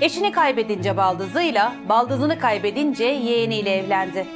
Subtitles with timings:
[0.00, 4.26] Eşini kaybedince baldızıyla, baldızını kaybedince yeğeniyle evlendi.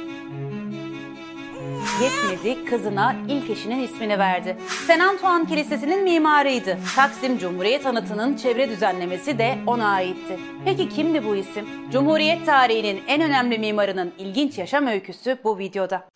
[2.01, 4.57] Yetmedi, kızına ilk eşinin ismini verdi.
[4.87, 6.77] Saint Antoine Kilisesi'nin mimarıydı.
[6.95, 10.39] Taksim Cumhuriyet Anıtı'nın çevre düzenlemesi de ona aitti.
[10.65, 11.65] Peki kimdi bu isim?
[11.91, 16.07] Cumhuriyet tarihinin en önemli mimarının ilginç yaşam öyküsü bu videoda.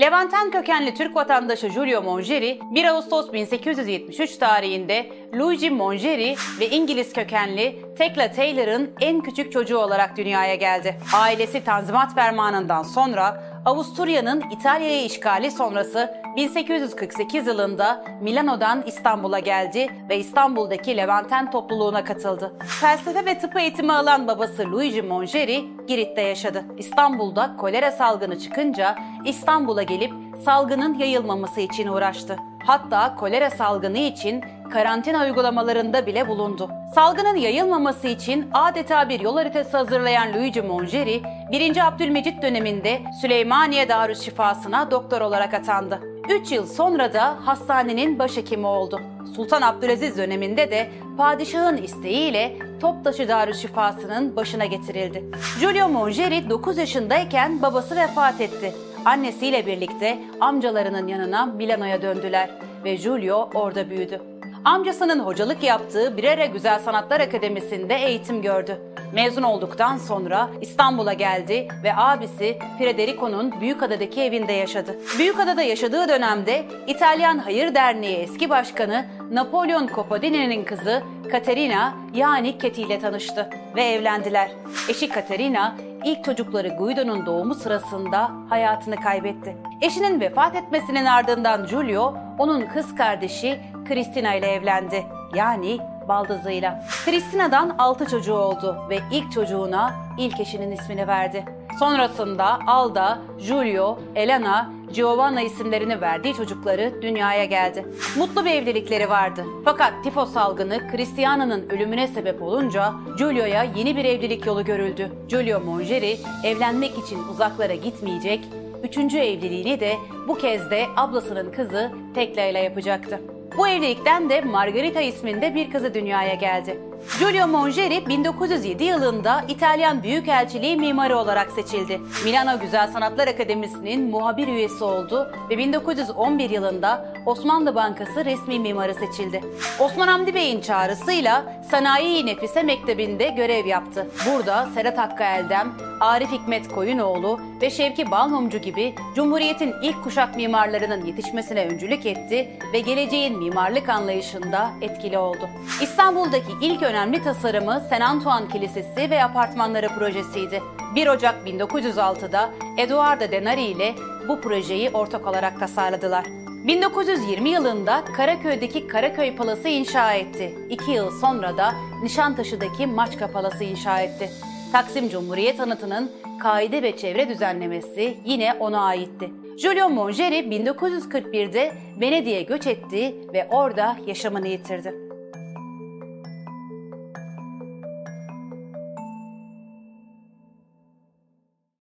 [0.00, 7.82] Levanten kökenli Türk vatandaşı Giulio Mongeri, 1 Ağustos 1873 tarihinde Luigi Mongeri ve İngiliz kökenli
[7.98, 10.98] Tekla Taylor'ın en küçük çocuğu olarak dünyaya geldi.
[11.14, 20.96] Ailesi Tanzimat Fermanı'ndan sonra Avusturya'nın İtalya'ya işgali sonrası 1848 yılında Milano'dan İstanbul'a geldi ve İstanbul'daki
[20.96, 22.52] Levanten topluluğuna katıldı.
[22.80, 26.64] Felsefe ve tıp eğitimi alan babası Luigi Mongeri Girit'te yaşadı.
[26.78, 30.12] İstanbul'da kolera salgını çıkınca İstanbul'a gelip
[30.44, 32.36] salgının yayılmaması için uğraştı.
[32.66, 36.70] Hatta kolera salgını için karantina uygulamalarında bile bulundu.
[36.94, 41.86] Salgının yayılmaması için adeta bir yol haritası hazırlayan Luigi Mongeri, 1.
[41.86, 46.11] Abdülmecit döneminde Süleymaniye Darüşşifası'na doktor olarak atandı.
[46.30, 49.00] 3 yıl sonra da hastanenin başhekimi oldu.
[49.36, 55.24] Sultan Abdülaziz döneminde de padişahın isteğiyle Toptaşı Darüşşifası'nın başına getirildi.
[55.60, 58.72] Giulio Mongeri 9 yaşındayken babası vefat etti.
[59.04, 62.50] Annesiyle birlikte amcalarının yanına Milano'ya döndüler
[62.84, 64.20] ve Giulio orada büyüdü.
[64.64, 68.78] Amcasının hocalık yaptığı Brera Güzel Sanatlar Akademisi'nde eğitim gördü.
[69.12, 74.96] Mezun olduktan sonra İstanbul'a geldi ve abisi Federico'nun Büyükada'daki evinde yaşadı.
[75.18, 81.02] Büyükada'da yaşadığı dönemde İtalyan Hayır Derneği eski başkanı Napolyon Copadini'nin kızı
[81.32, 84.50] Caterina yani Keti ile tanıştı ve evlendiler.
[84.88, 89.56] Eşi Caterina ilk çocukları Guido'nun doğumu sırasında hayatını kaybetti.
[89.80, 95.06] Eşinin vefat etmesinin ardından Giulio onun kız kardeşi Cristina ile evlendi.
[95.34, 95.78] Yani
[96.08, 96.84] baldızıyla.
[97.04, 101.44] Cristina'dan 6 çocuğu oldu ve ilk çocuğuna ilk eşinin ismini verdi.
[101.78, 107.86] Sonrasında Alda, Giulio, Elena, Giovanna isimlerini verdiği çocukları dünyaya geldi.
[108.16, 109.44] Mutlu bir evlilikleri vardı.
[109.64, 115.12] Fakat tifo salgını Cristiana'nın ölümüne sebep olunca Giulio'ya yeni bir evlilik yolu görüldü.
[115.28, 118.40] Giulio Mongeri evlenmek için uzaklara gitmeyecek,
[118.82, 119.96] üçüncü evliliğini de
[120.28, 123.20] bu kez de ablasının kızı Tekla ile yapacaktı.
[123.58, 126.78] Bu evlilikten de Margarita isminde bir kızı dünyaya geldi.
[127.18, 132.00] Giulio Mongeri 1907 yılında İtalyan Büyükelçiliği mimarı olarak seçildi.
[132.24, 139.40] Milano Güzel Sanatlar Akademisi'nin muhabir üyesi oldu ve 1911 yılında Osmanlı Bankası resmi mimarı seçildi.
[139.80, 144.06] Osman Hamdi Bey'in çağrısıyla Sanayi Nefise Mektebi'nde görev yaptı.
[144.26, 151.04] Burada Serhat Hakkı Eldem, Arif Hikmet Koyunoğlu ve Şevki Balmumcu gibi Cumhuriyet'in ilk kuşak mimarlarının
[151.04, 155.48] yetişmesine öncülük etti ve geleceğin mimarlık anlayışında etkili oldu.
[155.82, 160.62] İstanbul'daki ilk önemli tasarımı Saint Antoine Kilisesi ve apartmanları projesiydi.
[160.94, 163.94] 1 Ocak 1906'da Eduardo Denari ile
[164.28, 166.24] bu projeyi ortak olarak tasarladılar.
[166.66, 170.54] 1920 yılında Karaköy'deki Karaköy Palası inşa etti.
[170.70, 171.72] İki yıl sonra da
[172.02, 174.30] Nişantaşı'daki Maçka Palası inşa etti.
[174.72, 176.10] Taksim Cumhuriyet Anıtı'nın
[176.40, 179.30] kaide ve çevre düzenlemesi yine ona aitti.
[179.62, 185.11] Giulio Mongeri 1941'de Venedik'e göç etti ve orada yaşamını yitirdi.